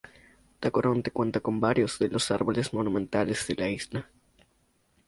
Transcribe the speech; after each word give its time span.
Tacoronte 0.59 1.11
cuenta 1.11 1.41
con 1.41 1.59
varios 1.59 1.99
de 1.99 2.09
los 2.09 2.31
árboles 2.31 2.73
monumentales 2.73 3.45
de 3.45 3.53
la 3.55 3.69
isla. 3.69 4.09